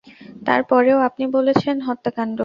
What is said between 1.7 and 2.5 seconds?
হত্যাকাণ্ড?